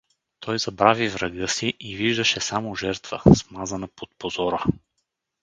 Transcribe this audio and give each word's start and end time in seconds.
Той 0.39 0.59
забрави 0.61 1.09
врага 1.09 1.47
си 1.47 1.73
и 1.79 1.95
виждаше 1.97 2.41
само 2.41 2.75
жертва, 2.75 3.21
смазана 3.35 3.87
под 3.87 4.09
позора. 4.19 4.63